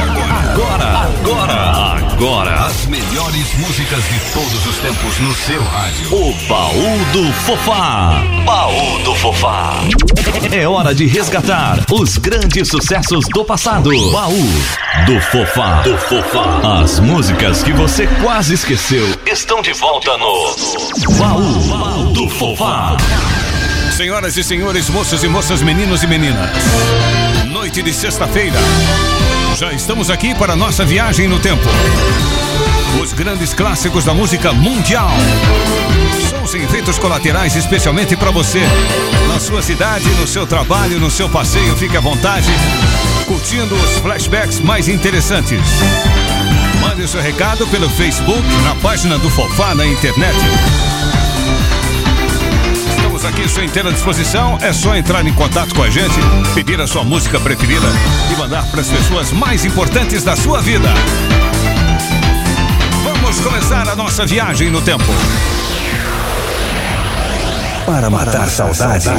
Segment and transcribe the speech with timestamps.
[0.00, 1.10] agora.
[1.20, 2.66] Agora, agora.
[2.66, 6.14] As melhores músicas de todos os tempos no seu rádio.
[6.14, 8.22] O baú do Fofá.
[8.44, 9.80] Baú do Fofá.
[10.52, 13.90] É hora de resgatar os grandes sucessos do passado.
[14.12, 14.48] Baú
[15.06, 15.82] do Fofá.
[15.82, 16.82] Do Fofá.
[16.82, 20.54] As músicas que você quase esqueceu estão de volta no
[21.18, 22.96] Baú do Fofá.
[23.96, 26.50] Senhoras e senhores, moças e moças, meninos e meninas.
[27.52, 28.58] Noite de sexta-feira.
[29.56, 31.62] Já estamos aqui para nossa viagem no tempo.
[33.02, 35.10] Os grandes clássicos da música mundial.
[36.28, 38.60] Sons em efeitos colaterais especialmente para você.
[39.28, 42.50] Na sua cidade, no seu trabalho, no seu passeio, fique à vontade.
[43.26, 45.60] Curtindo os flashbacks mais interessantes.
[46.80, 50.36] Mande seu recado pelo Facebook, na página do Fofá na internet.
[53.20, 54.56] Estamos aqui sua inteira disposição.
[54.62, 56.18] É só entrar em contato com a gente,
[56.54, 57.86] pedir a sua música preferida
[58.32, 60.88] e mandar para as pessoas mais importantes da sua vida.
[63.04, 65.04] Vamos começar a nossa viagem no tempo.
[67.84, 69.10] Para matar saudade.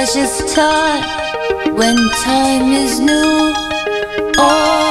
[0.00, 1.04] Precious time
[1.76, 3.52] when time is new.
[4.38, 4.89] All,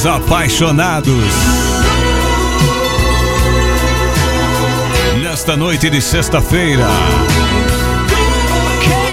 [0.00, 1.34] e as velhinhas apaixonados.
[5.22, 6.86] Nesta noite de sexta-feira.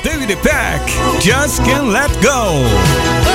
[0.04, 0.92] David Peck,
[1.22, 3.27] Just Can't Let Go.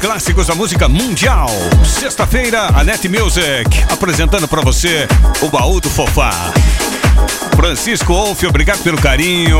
[0.00, 1.48] Clássicos da música mundial.
[1.84, 5.06] Sexta-feira, a Net Music apresentando pra você
[5.42, 6.30] o baú do Fofá.
[7.54, 9.58] Francisco Wolff, obrigado pelo carinho.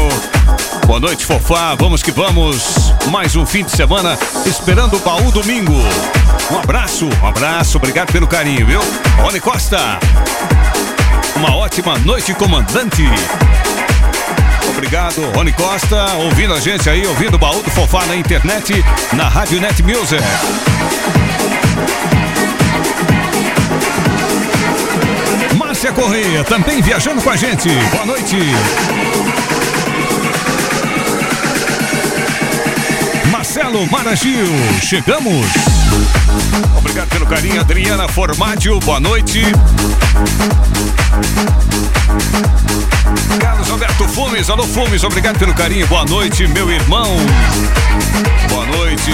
[0.86, 1.74] Boa noite, Fofá.
[1.74, 2.90] Vamos que vamos.
[3.10, 5.74] Mais um fim de semana esperando o baú domingo.
[6.50, 7.76] Um abraço, um abraço.
[7.76, 8.80] Obrigado pelo carinho, viu?
[9.18, 9.98] Rony Costa.
[11.36, 13.04] Uma ótima noite, comandante.
[14.80, 18.82] Obrigado, Rony Costa, ouvindo a gente aí, ouvindo o baú do Fofá na internet,
[19.12, 20.22] na Rádio Net Music.
[25.54, 27.68] Márcia Correia, também viajando com a gente.
[27.92, 28.36] Boa noite.
[33.60, 34.46] Marcelo Maragil,
[34.80, 35.46] chegamos.
[36.78, 39.42] Obrigado pelo carinho, Adriana Formaggio, boa noite.
[43.38, 47.18] Carlos Alberto Fumes, alô Fumes, obrigado pelo carinho, boa noite, meu irmão.
[48.48, 49.12] Boa noite.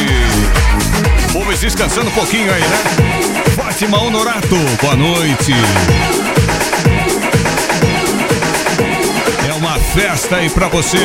[1.33, 3.51] Fumes descansando um pouquinho aí, né?
[3.57, 5.53] Fátima Honorato, boa noite.
[9.49, 10.99] É uma festa aí pra você.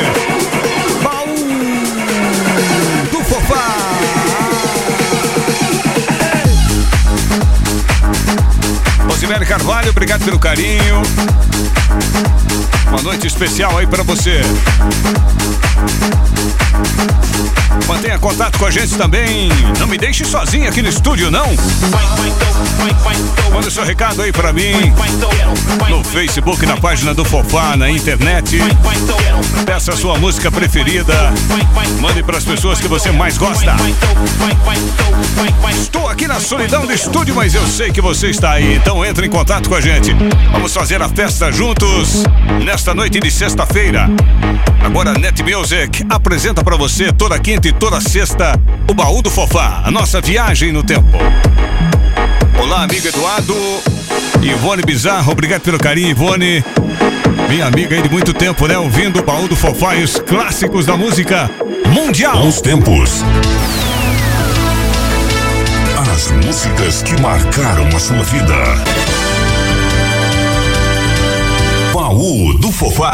[1.02, 1.42] Baú
[3.32, 3.81] do Fofá.
[9.32, 11.02] Rosemary Carvalho, obrigado pelo carinho.
[12.90, 14.42] Uma noite especial aí para você.
[17.88, 19.50] Mantenha contato com a gente também.
[19.80, 21.48] Não me deixe sozinho aqui no estúdio, não.
[23.54, 24.94] Manda seu recado aí pra mim.
[25.90, 28.60] No Facebook, na página do Fofá, na internet.
[29.66, 31.14] Peça a sua música preferida.
[32.02, 33.76] Mande para as pessoas que você mais gosta.
[35.72, 38.76] Estou aqui na solidão do estúdio, mas eu sei que você está aí.
[38.76, 40.16] Então entre em contato com a gente.
[40.52, 42.24] Vamos fazer a festa juntos
[42.64, 44.10] nesta noite de sexta-feira.
[44.84, 48.60] Agora Net Music apresenta para você toda quinta e toda sexta
[48.90, 51.18] o baú do Fofá, a nossa viagem no tempo.
[52.60, 53.56] Olá, amigo Eduardo.
[54.42, 56.64] Ivone Bizarro, obrigado pelo carinho, Ivone.
[57.50, 58.78] Minha amiga aí de muito tempo, né?
[58.78, 61.50] Ouvindo o baú do Fofá e os clássicos da música
[61.88, 62.38] mundial.
[62.38, 63.24] Bons tempos.
[66.32, 68.56] As músicas que marcaram a sua vida.
[71.94, 73.12] Baú do Fofá.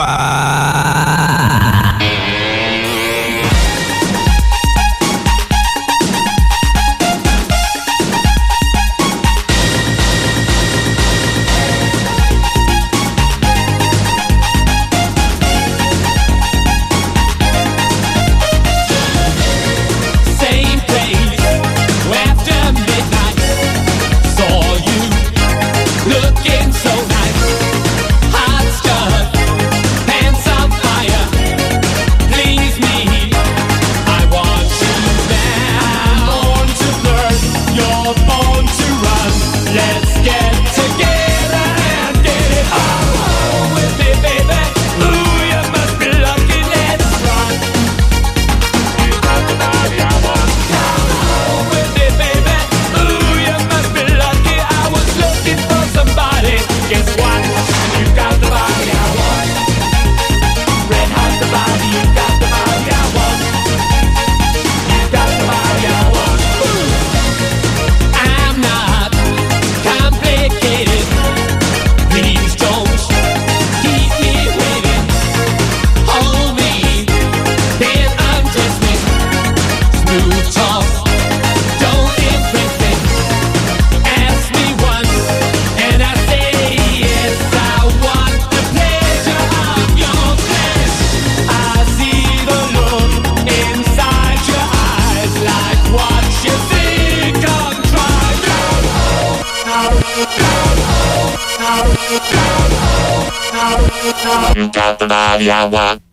[104.17, 106.06] You got the body I want.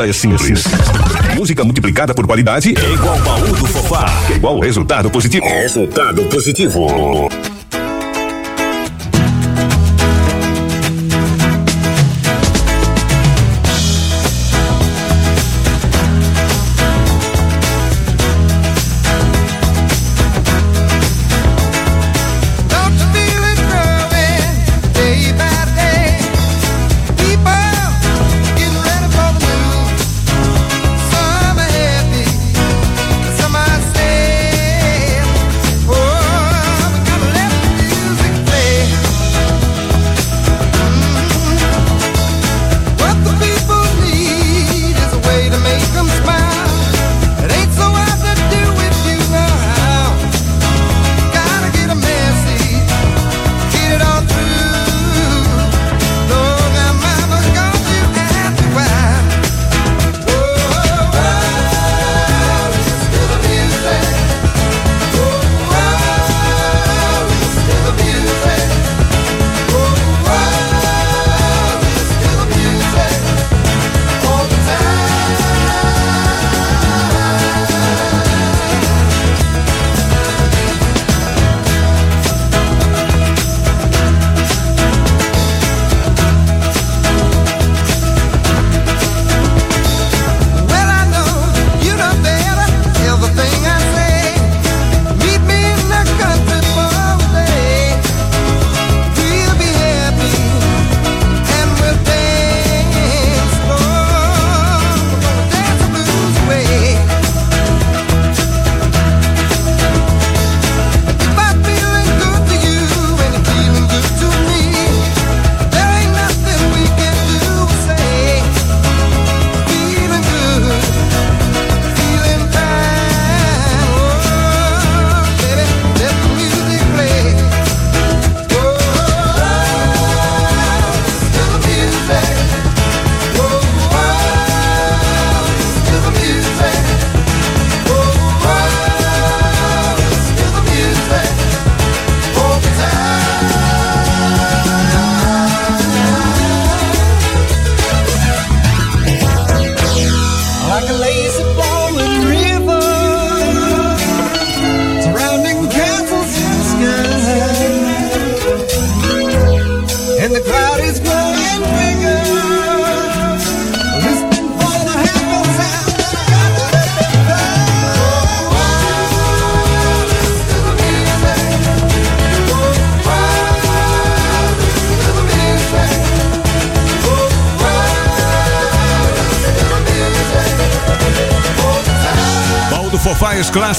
[0.00, 0.64] Conta é simples.
[1.34, 4.06] Música multiplicada por qualidade é igual baú do Fofá.
[4.30, 5.46] É igual resultado positivo.
[5.46, 7.49] Resultado positivo.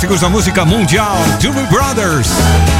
[0.01, 1.15] Clássicos da música mundial.
[1.39, 2.70] Doobie Brothers.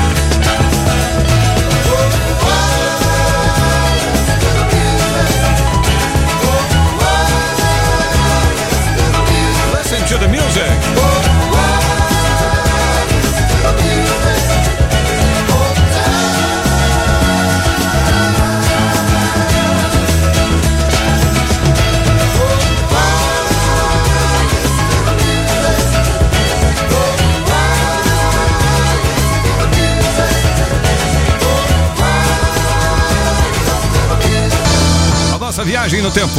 [35.62, 36.34] Nossa viagem no tempo.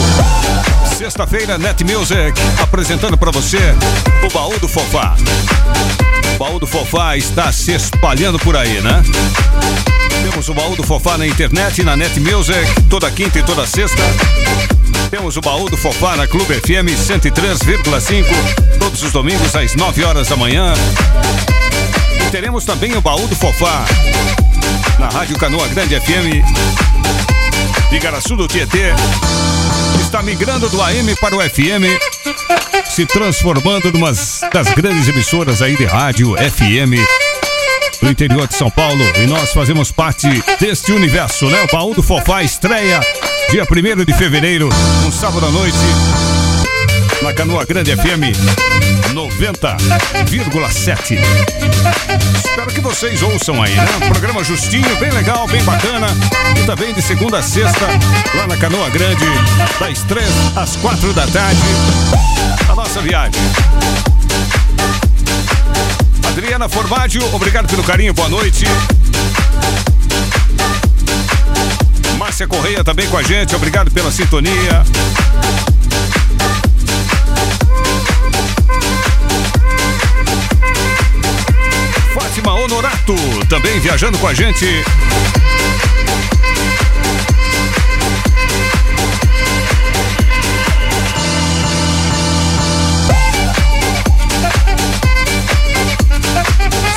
[0.96, 3.58] Sexta-feira, Net Music, apresentando para você
[4.24, 5.16] o baú do Fofá.
[6.35, 9.02] O baú do Fofá está se espalhando por aí, né?
[10.28, 14.02] Temos o baú do Fofá na internet, na Net Music, toda quinta e toda sexta.
[15.11, 18.24] Temos o baú do Fofá na Clube FM 103,5,
[18.78, 20.72] todos os domingos às 9 horas da manhã.
[22.26, 23.85] E teremos também o baú do Fofá
[24.98, 27.21] na Rádio Canoa Grande FM
[27.92, 28.92] Igaraçu do Tietê
[30.00, 31.85] está migrando do AM para o FM,
[32.88, 34.12] se transformando numa
[34.52, 36.98] das grandes emissoras aí de rádio FM
[38.00, 39.02] do interior de São Paulo.
[39.16, 40.26] E nós fazemos parte
[40.59, 41.62] deste universo, né?
[41.62, 43.00] O Baú do Fofá estreia
[43.50, 44.68] dia 1 de fevereiro,
[45.07, 45.76] um sábado à noite,
[47.22, 48.71] na Canoa Grande FM
[49.12, 51.18] 90,7.
[52.37, 53.87] Espero que vocês ouçam aí, né?
[54.09, 56.07] Programa justinho, bem legal, bem bacana.
[56.61, 57.87] E também de segunda a sexta,
[58.35, 59.24] lá na Canoa Grande,
[59.78, 61.61] das três às quatro da tarde.
[62.68, 63.40] A nossa viagem.
[66.28, 68.64] Adriana Formaggio, obrigado pelo carinho, boa noite.
[72.16, 74.85] Márcia Correia também com a gente, obrigado pela sintonia.
[82.62, 83.16] Honorato,
[83.48, 84.66] também viajando com a gente.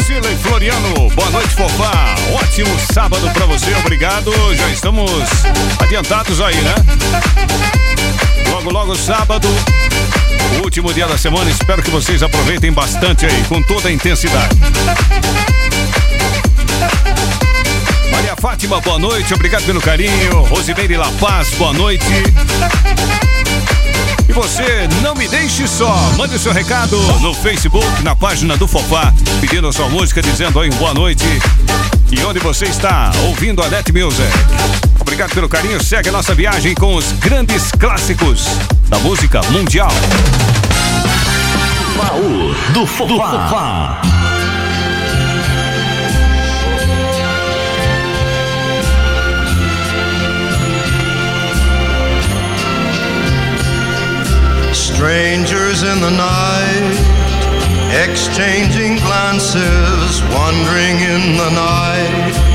[0.05, 2.13] Cirlei Floriano, boa noite, fofá.
[2.39, 4.31] Ótimo sábado pra você, obrigado.
[4.55, 5.11] Já estamos
[5.79, 6.75] adiantados aí, né?
[8.51, 9.47] Logo, logo, sábado,
[10.63, 11.49] último dia da semana.
[11.49, 14.55] Espero que vocês aproveitem bastante aí, com toda a intensidade.
[18.11, 20.41] Maria Fátima, boa noite, obrigado pelo carinho.
[20.43, 22.05] Rosimeire La Paz, boa noite.
[24.27, 25.95] E você, não me deixe só.
[26.17, 30.69] Mande seu recado no Facebook, na página do Fofá, pedindo a sua música, dizendo aí
[30.71, 31.25] boa noite.
[32.11, 34.31] E onde você está ouvindo a Net Music.
[35.05, 35.81] Obrigado pelo carinho.
[35.81, 38.47] Segue a nossa viagem com os grandes clássicos
[38.89, 39.91] da música mundial.
[41.95, 44.01] Baú do Fofá.
[54.73, 56.97] Strangers in the night,
[58.09, 62.54] exchanging glances, wandering in the night.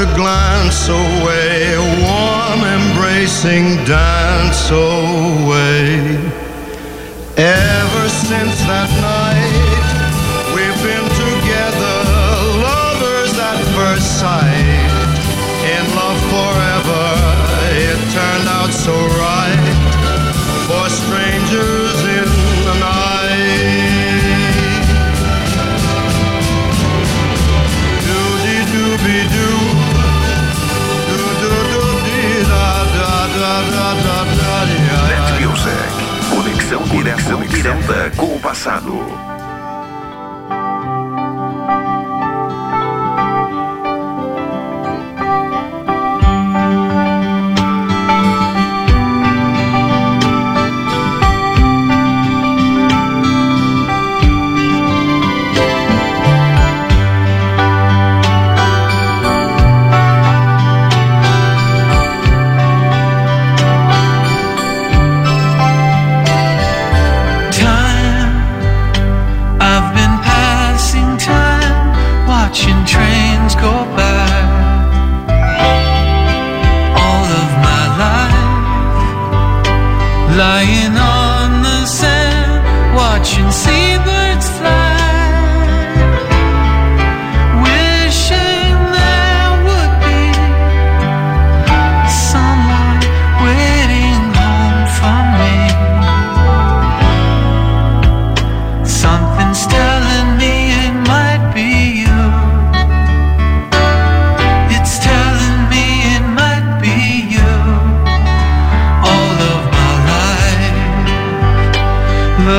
[0.00, 6.16] A glance away, a warm embracing dance away.
[7.36, 9.17] Ever since that night,
[37.18, 39.27] Conexão, direta com o passado.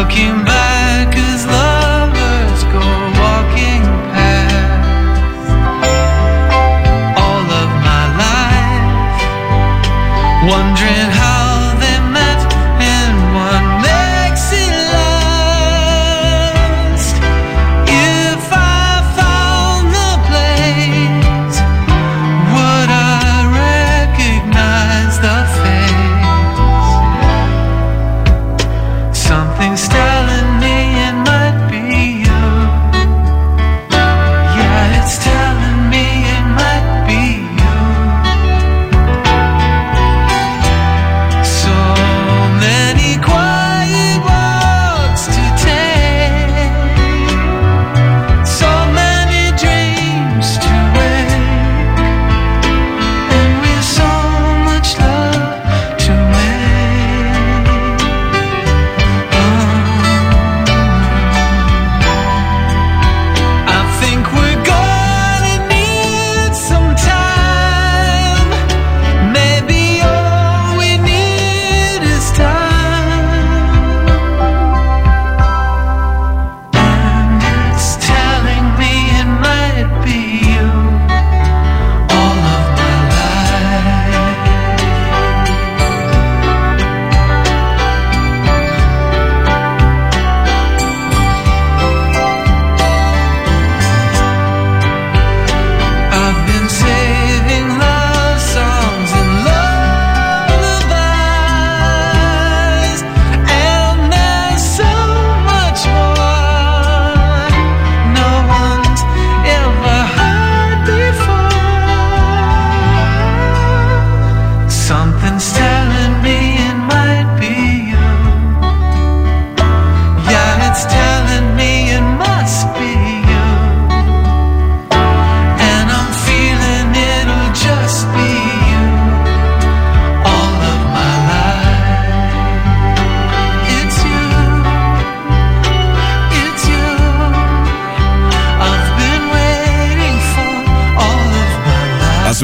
[0.10, 0.48] Looking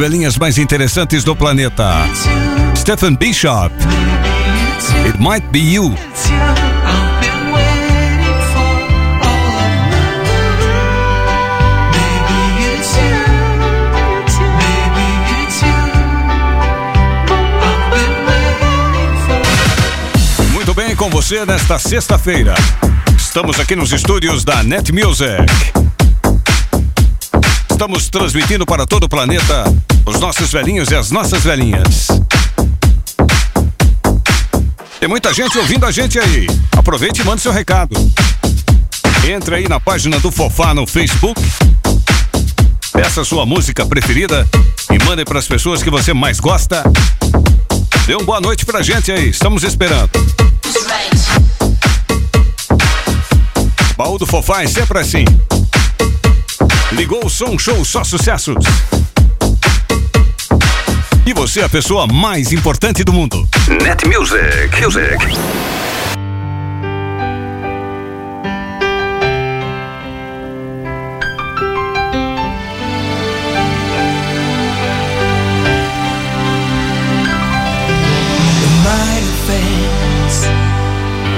[0.06, 1.92] As velhinhas mais interessantes do planeta.
[2.78, 3.74] Stephen Bishop.
[5.04, 5.96] It might be you.
[20.54, 22.54] Muito bem com você nesta sexta-feira.
[23.18, 25.85] Estamos aqui nos estúdios da Net Music.
[27.76, 29.66] Estamos transmitindo para todo o planeta
[30.06, 32.08] os nossos velhinhos e as nossas velhinhas.
[34.98, 36.48] Tem muita gente ouvindo a gente aí.
[36.72, 37.94] Aproveite e mande seu recado.
[39.30, 41.40] Entre aí na página do Fofá no Facebook.
[42.94, 44.48] Peça sua música preferida
[44.90, 46.82] e mande para as pessoas que você mais gosta.
[48.08, 49.28] Dê uma boa noite pra gente aí.
[49.28, 50.12] Estamos esperando.
[53.98, 55.26] Baú do Fofá é sempre assim.
[56.96, 58.64] Ligou o som show só sucessos.
[61.26, 63.46] E você é a pessoa mais importante do mundo.
[63.84, 64.82] Net Music.
[64.82, 65.18] Music.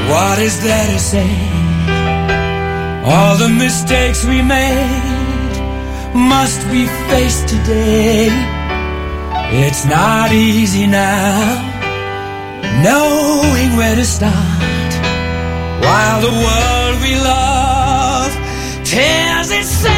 [0.07, 1.29] What is there to say?
[3.03, 5.16] All the mistakes we made
[6.13, 8.29] must we face today.
[9.49, 11.61] It's not easy now,
[12.83, 14.91] knowing where to start.
[15.81, 18.31] While the world we love
[18.83, 19.96] tears itself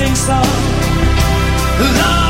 [0.00, 0.42] a passing song,
[1.98, 2.29] love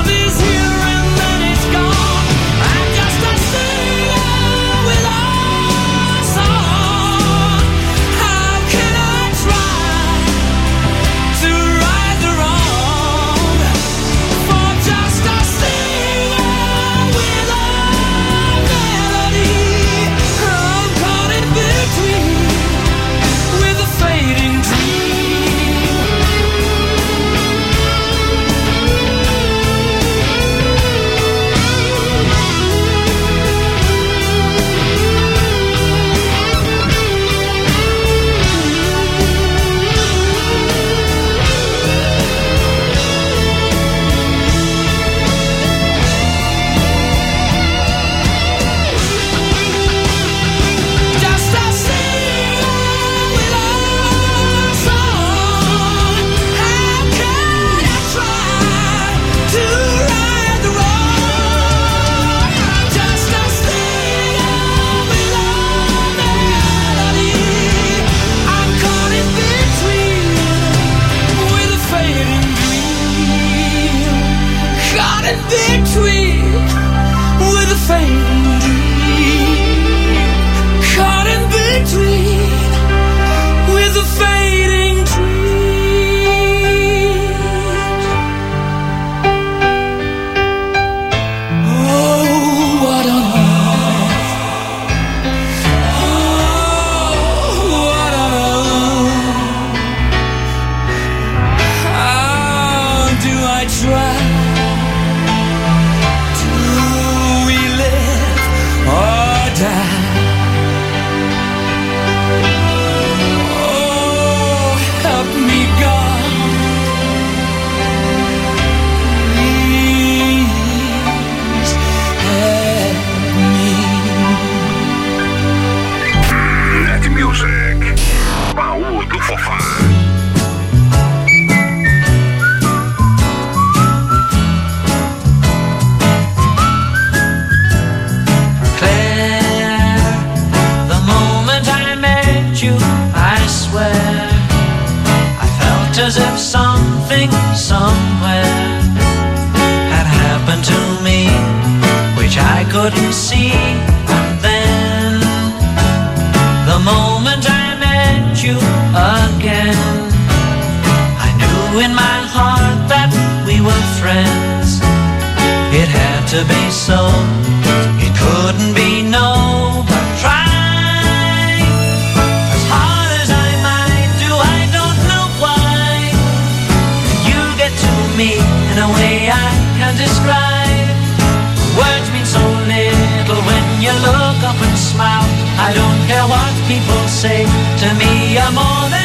[185.66, 187.44] I don't care what people say.
[187.82, 188.99] To me, you're more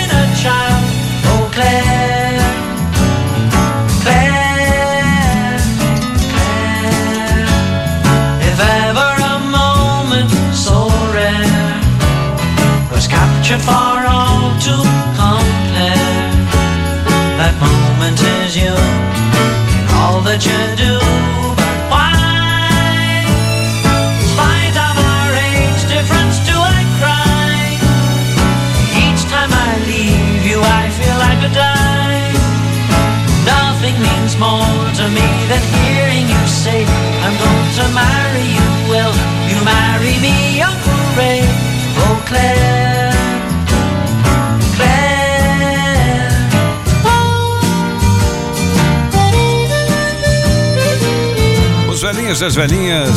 [52.25, 53.09] velhinhos e as velhinhas.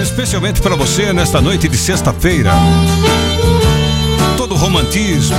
[0.00, 2.52] Especialmente pra você nesta noite de sexta-feira.
[4.36, 5.36] Todo romantismo.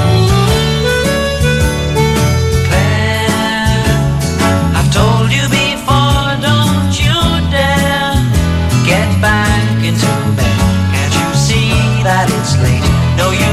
[12.11, 13.48] I've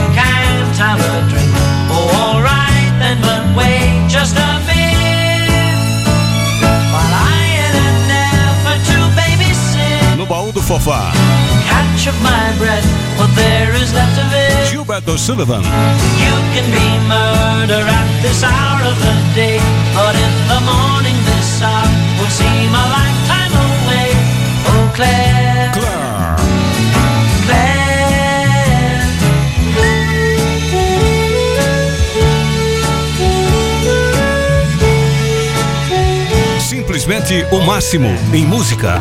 [18.45, 19.59] hour of the day,
[19.95, 24.09] but in the morning this hour will seem a lifetime away.
[24.71, 26.37] Oh, Claire, Claire.
[27.47, 27.87] Claire.
[36.61, 38.99] Simplesmente o máximo em música.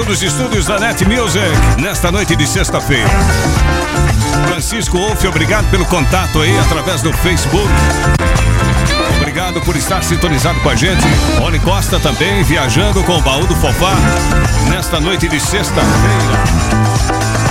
[0.00, 1.44] Direto dos estúdios da Net Music,
[1.78, 3.08] nesta noite de sexta-feira.
[4.48, 7.68] Francisco Wolff, obrigado pelo contato aí através do Facebook.
[9.18, 11.04] Obrigado por estar sintonizado com a gente.
[11.38, 13.92] Rony Costa também viajando com o baú do Fofá
[14.70, 15.88] nesta noite de sexta-feira.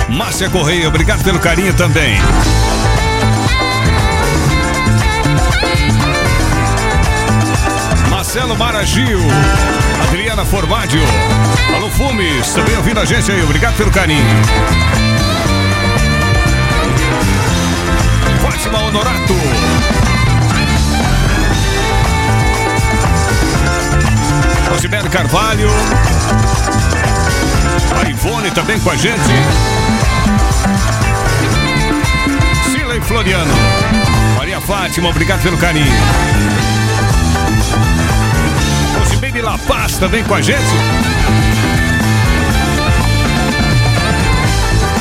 [0.08, 2.18] Márcia Correia, obrigado pelo carinho também.
[8.08, 9.20] Marcelo Maragio,
[10.08, 11.02] Adriana Formaggio,
[12.00, 14.24] Alô Fumes, também ouvindo a gente aí, obrigado pelo carinho.
[18.40, 19.34] Fátima Honorato.
[24.70, 25.68] Rosimere Carvalho.
[28.02, 29.20] A Ivone também com a gente.
[32.64, 33.54] Sila Floriano.
[34.38, 35.92] Maria Fátima, obrigado pelo carinho.
[38.98, 41.10] Rosimene La Paz também com a gente.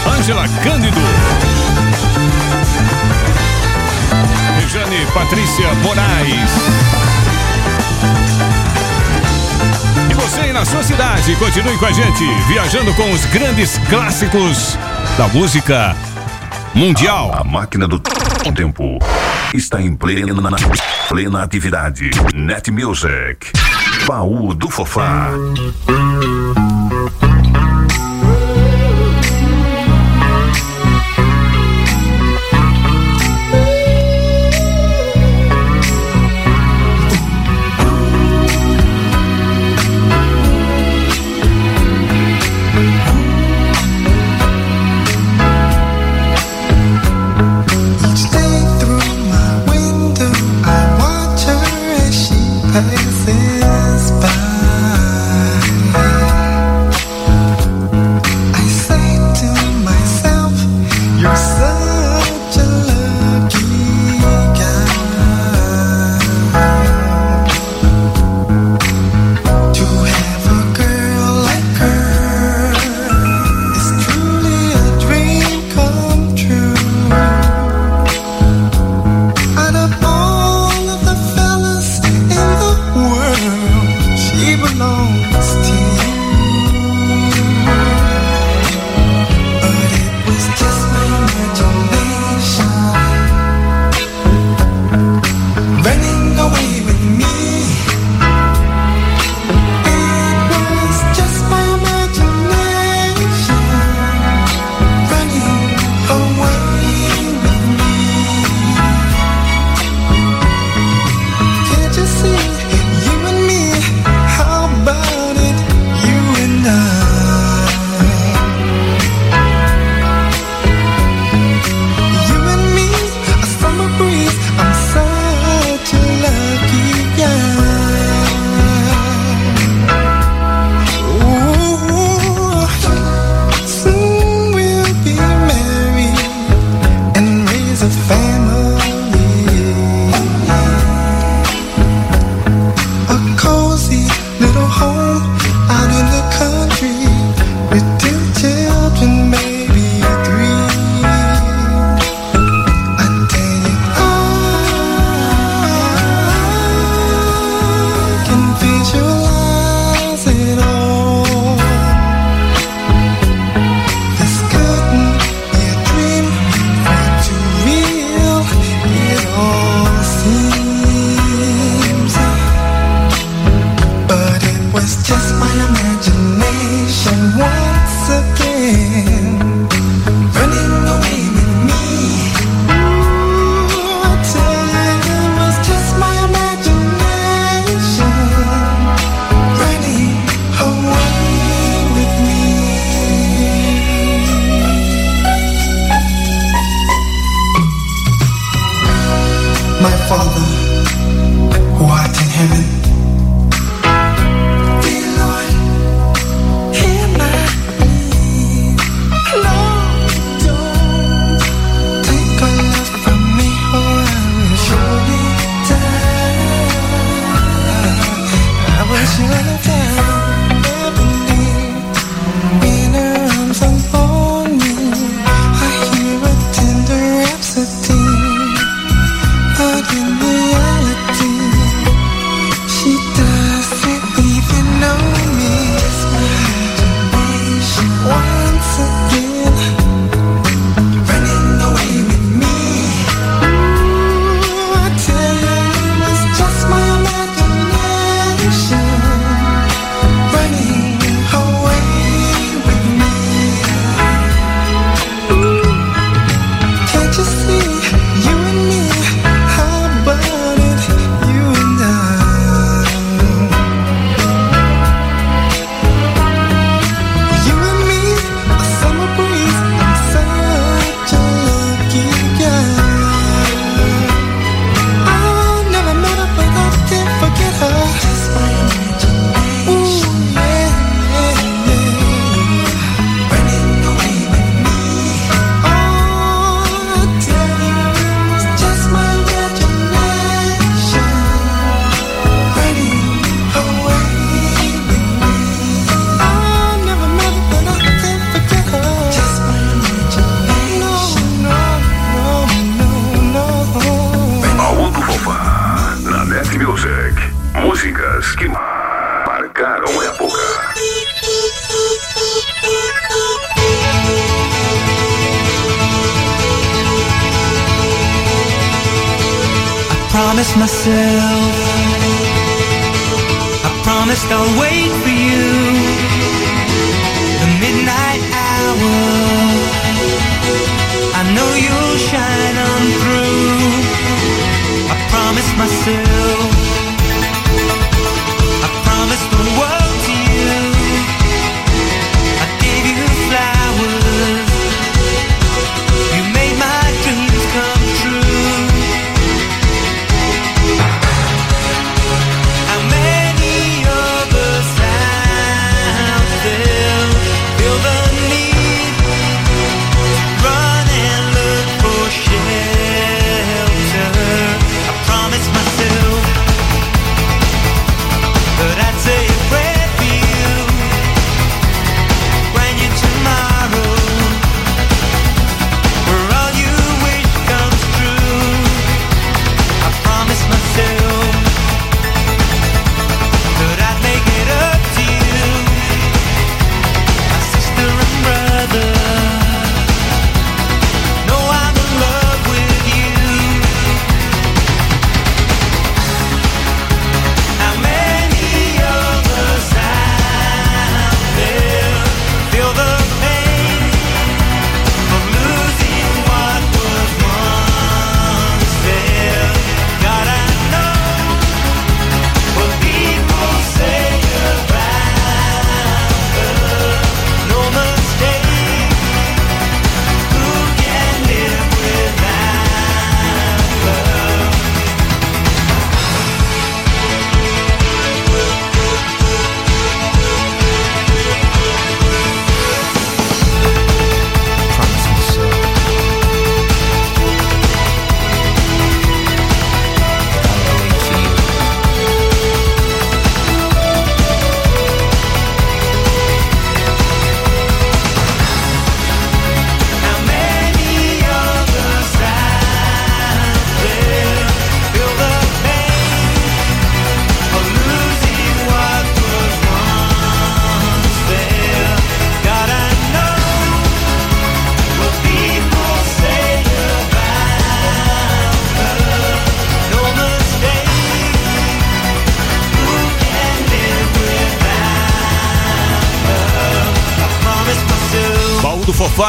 [0.09, 0.97] Ângela Cândido.
[4.59, 6.51] Rejane Patrícia Moraes.
[10.09, 14.77] E você aí na sua cidade, continue com a gente, viajando com os grandes clássicos
[15.17, 15.95] da música
[16.73, 17.31] mundial.
[17.33, 17.99] A máquina do
[18.55, 18.97] tempo
[19.53, 20.57] está em plena,
[21.07, 22.09] plena atividade.
[22.33, 23.51] Net Music.
[24.07, 25.29] Baú do Fofá.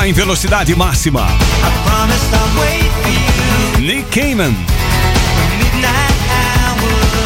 [0.00, 1.26] vai em velocidade máxima.
[3.78, 4.56] Nick Cayman.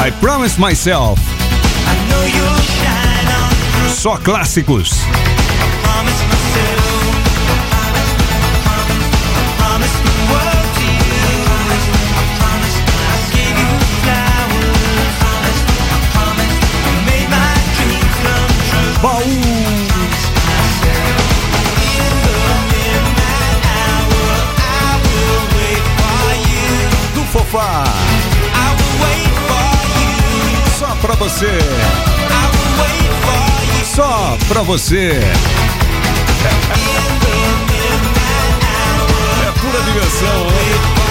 [0.05, 1.23] I Promise Myself.
[3.95, 4.91] Só clássicos.
[31.35, 31.59] Você.
[33.85, 35.19] Só pra você.
[39.43, 41.05] É pura diversão, hein?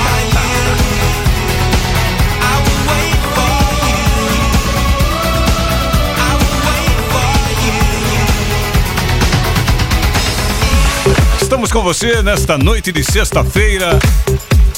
[11.42, 14.00] Estamos com você nesta noite de sexta-feira,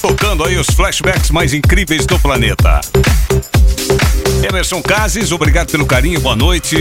[0.01, 2.81] tocando aí os flashbacks mais incríveis do planeta.
[4.43, 6.77] Emerson Cases, obrigado pelo carinho, boa noite.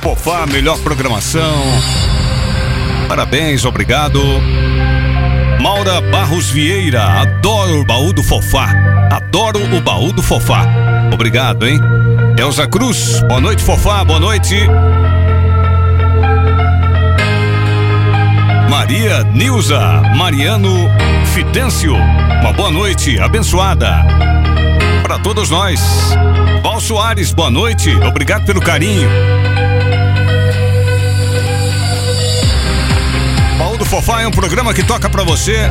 [0.00, 1.54] Pofá, melhor programação.
[3.08, 4.20] Parabéns, obrigado.
[5.60, 8.68] Maura Barros Vieira, adoro o baú do Fofá.
[9.10, 10.66] Adoro o baú do Fofá.
[11.12, 11.78] Obrigado, hein?
[12.36, 14.56] Elza Cruz, boa noite, Fofá, boa noite.
[18.68, 20.88] Maria Nilza Mariano
[21.32, 24.02] Fidêncio, uma boa noite, abençoada.
[25.12, 25.78] Para todos nós.
[26.62, 29.10] Val Soares, boa noite, obrigado pelo carinho.
[33.58, 35.68] Baú do Fofá é um programa que toca pra você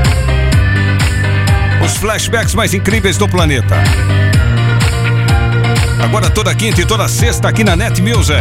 [1.83, 3.81] os flashbacks mais incríveis do planeta.
[6.03, 8.37] Agora toda quinta e toda sexta aqui na Net Music.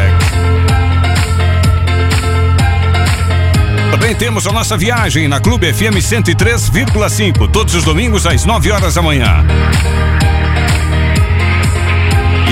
[3.91, 8.97] Também temos a nossa viagem na Clube FM 103,5, todos os domingos às 9 horas
[8.97, 9.47] da manhã.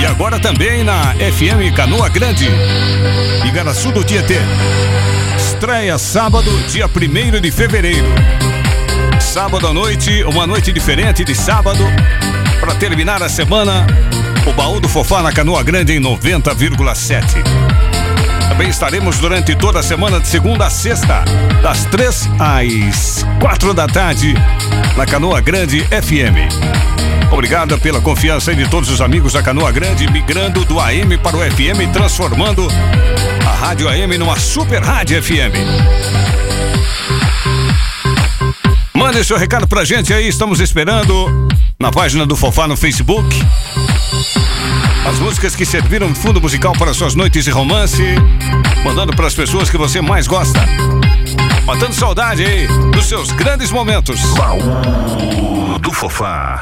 [0.09, 2.49] Agora também na FM Canoa Grande,
[3.45, 4.39] Igaraçu do Tietê.
[5.37, 8.07] Estreia sábado, dia 1 de fevereiro.
[9.19, 11.85] Sábado à noite, uma noite diferente de sábado.
[12.59, 13.85] Para terminar a semana,
[14.47, 17.43] o baú do Fofá na Canoa Grande em 90,7.
[18.49, 21.23] Também estaremos durante toda a semana de segunda a sexta,
[21.61, 24.33] das três às quatro da tarde,
[24.97, 27.08] na Canoa Grande FM.
[27.31, 31.39] Obrigado pela confiança de todos os amigos da Canoa Grande, migrando do AM para o
[31.39, 32.67] FM, transformando
[33.45, 35.55] a Rádio AM numa super rádio FM.
[38.93, 41.47] Mande seu recado pra gente aí, estamos esperando
[41.79, 43.35] na página do Fofá no Facebook.
[45.07, 48.03] As músicas que serviram fundo musical para suas noites de romance,
[48.83, 50.59] mandando para as pessoas que você mais gosta.
[51.65, 54.19] Matando saudade aí dos seus grandes momentos.
[54.35, 56.61] Baú do Fofá.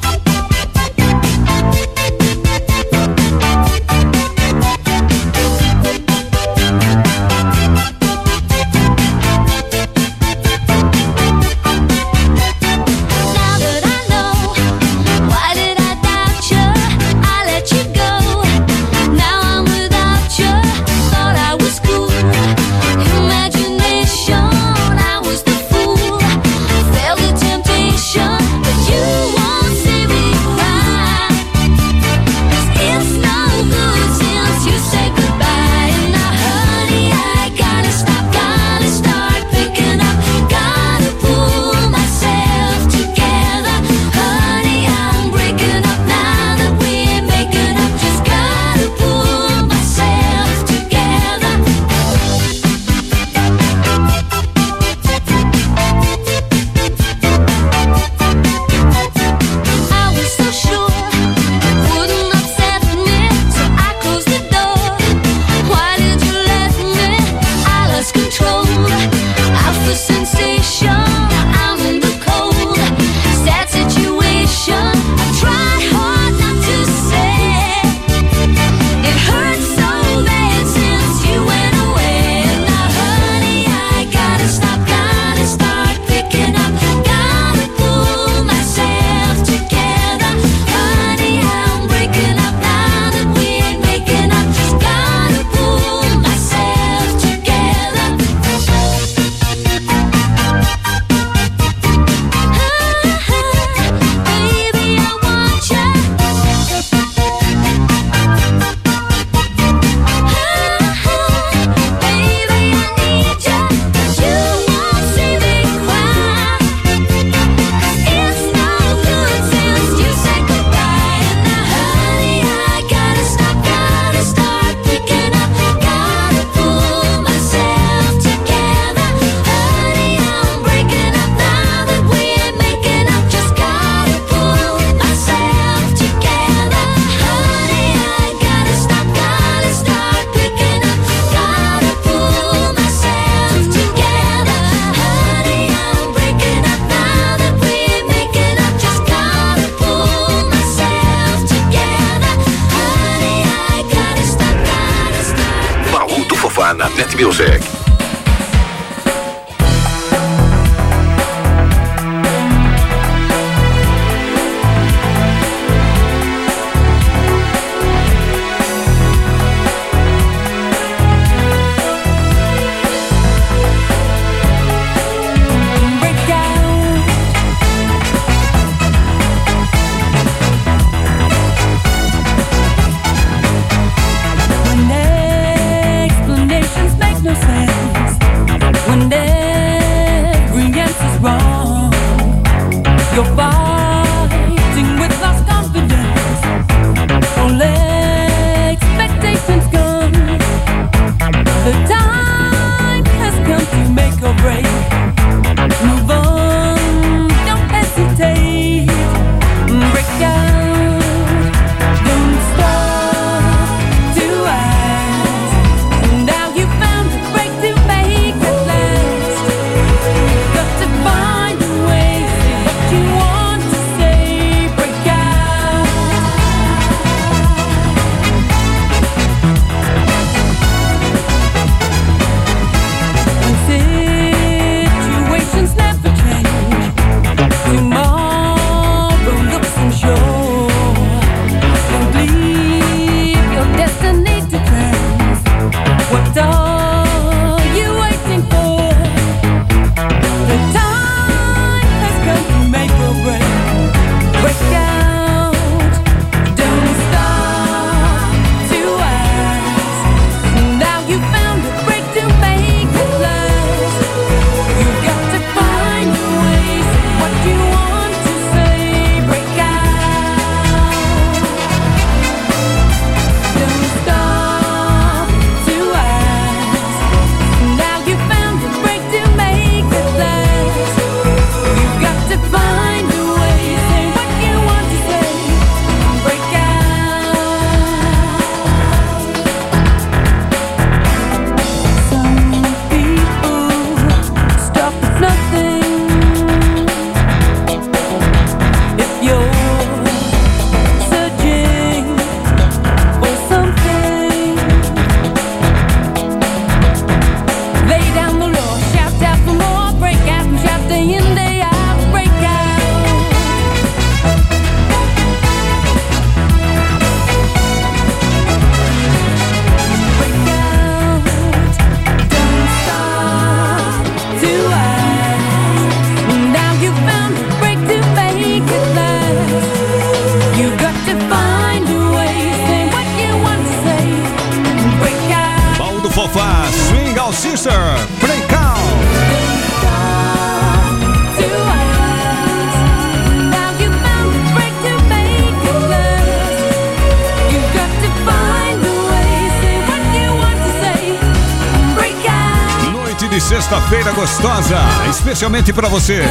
[353.51, 354.79] sexta-feira gostosa,
[355.09, 356.21] especialmente para você.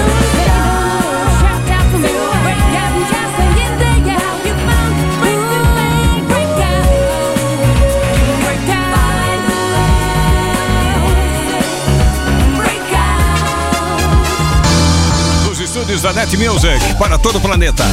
[15.52, 17.84] Os estúdios da Net Music para todo o planeta.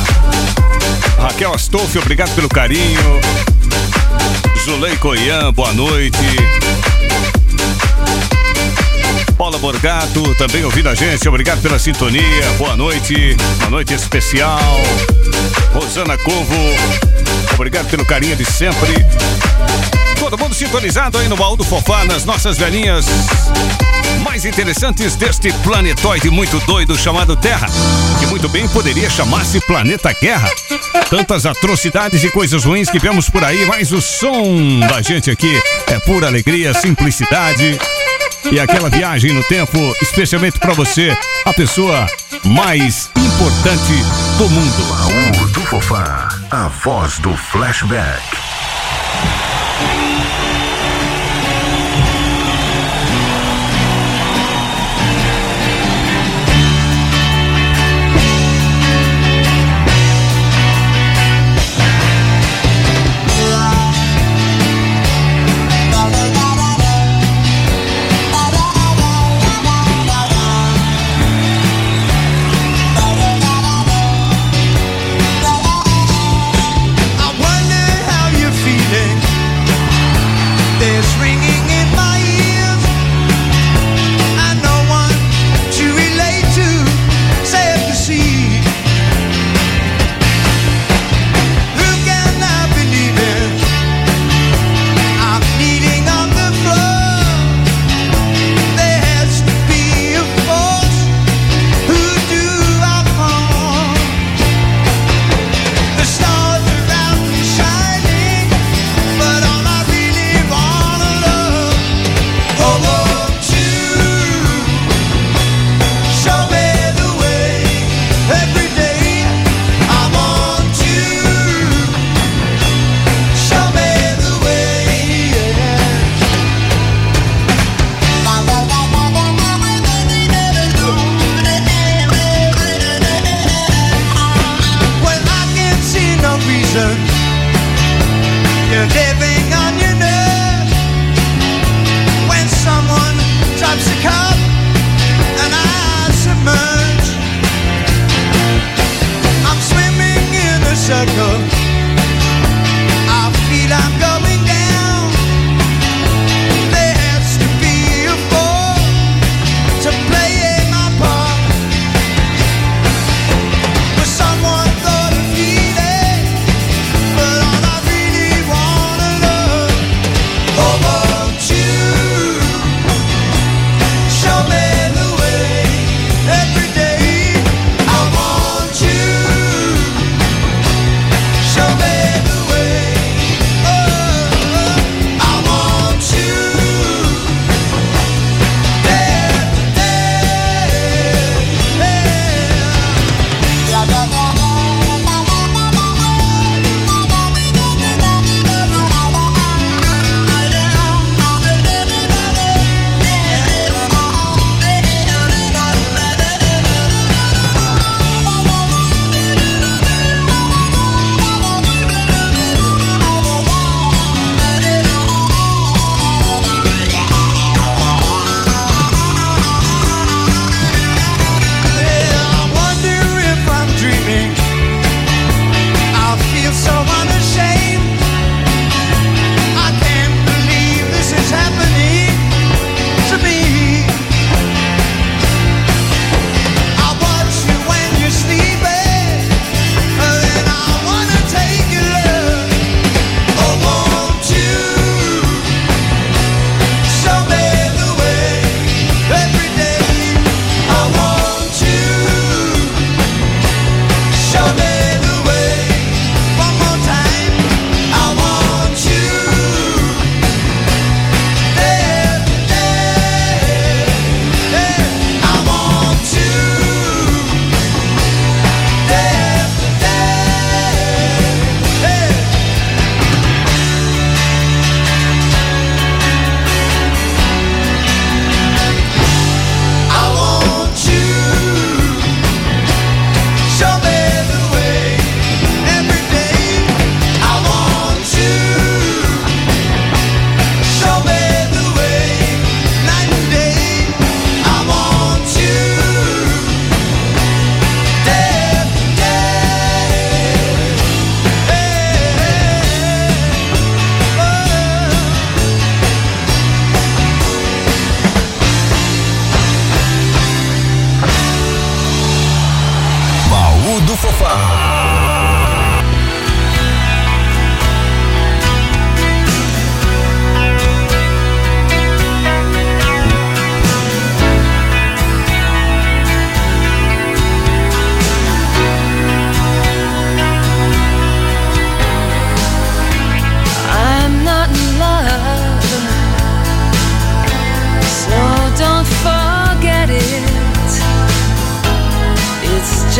[1.20, 3.20] Raquel Astolfi, obrigado pelo carinho.
[4.64, 6.97] Zulei Coian, boa noite.
[9.38, 11.30] Paula Borgato também ouvindo a gente.
[11.30, 12.52] Obrigado pela sintonia.
[12.58, 13.38] Boa noite.
[13.60, 14.60] Uma noite especial.
[15.74, 16.56] Rosana Covo.
[17.54, 18.94] Obrigado pelo carinho de sempre.
[20.20, 23.06] Todo mundo sintonizado aí no baú do Fofá, nas nossas velhinhas
[24.24, 27.68] mais interessantes deste planetoide muito doido chamado Terra,
[28.20, 30.50] que muito bem poderia chamar-se Planeta Guerra.
[31.10, 35.62] Tantas atrocidades e coisas ruins que vemos por aí, mas o som da gente aqui
[35.88, 37.80] é pura alegria, simplicidade
[38.52, 42.08] e aquela viagem no tempo, especialmente para você, a pessoa
[42.44, 43.94] mais importante
[44.38, 44.92] do mundo.
[44.92, 48.22] Raul do Fofá, a voz do flashback.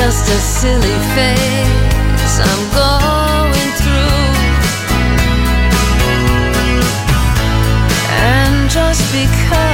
[0.08, 4.32] Just a silly phase I'm going through.
[8.32, 9.67] And just because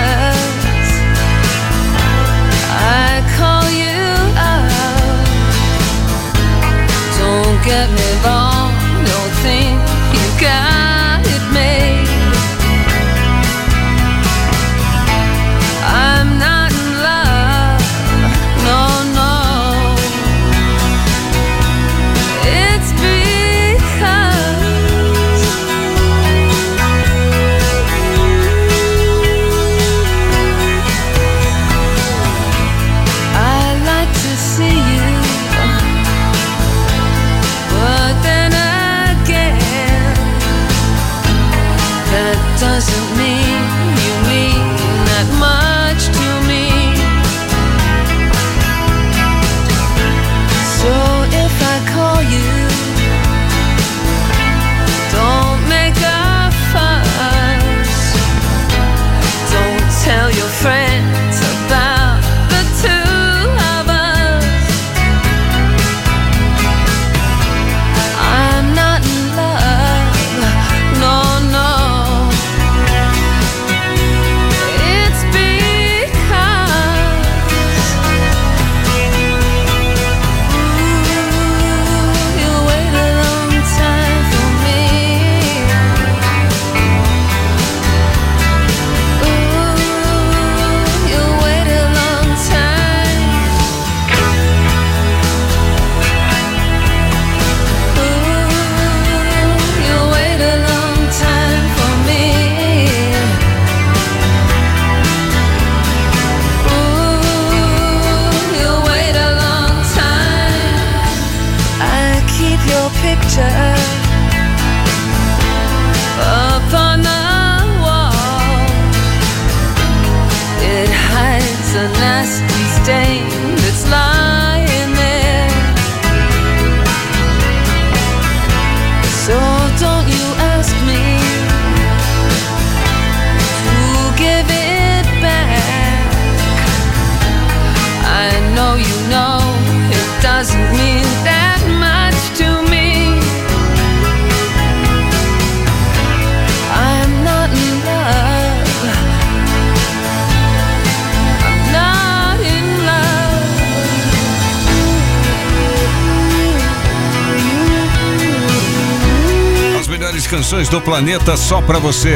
[160.74, 162.16] do planeta só pra você.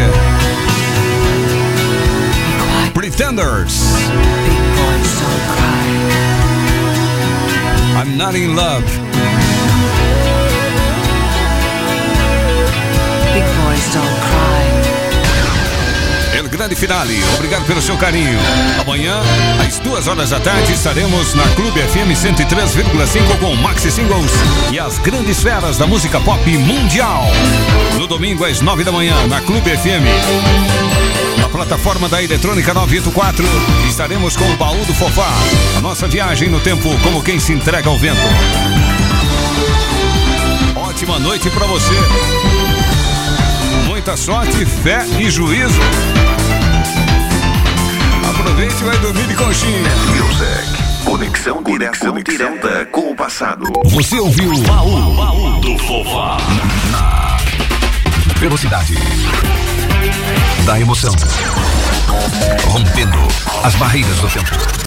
[2.92, 3.84] Pretenders.
[7.96, 8.84] I'm not in love.
[16.58, 18.36] Grande Finale, obrigado pelo seu carinho.
[18.82, 19.22] Amanhã,
[19.64, 24.32] às duas horas da tarde, estaremos na Clube FM 103,5 com Maxi Singles
[24.72, 27.26] e as grandes feras da música pop mundial.
[28.00, 30.04] No domingo, às nove da manhã, na Clube FM.
[31.40, 33.46] Na plataforma da Eletrônica 984,
[33.88, 35.30] estaremos com o Baú do Fofá.
[35.78, 38.18] A nossa viagem no tempo como quem se entrega ao vento.
[40.76, 41.94] Ótima noite pra você.
[43.86, 45.80] Muita sorte, fé e juízo.
[48.58, 49.92] Aproveite e vai dormir de conchinha.
[50.16, 51.06] Music.
[51.06, 53.68] Conexão direta, conexão direta com o passado.
[53.86, 56.38] Você ouviu o baú, baú do Fofá.
[56.92, 57.38] Na
[58.40, 58.96] velocidade
[60.66, 61.14] da emoção.
[62.66, 63.20] Rompendo
[63.64, 64.68] as barreiras do tempo.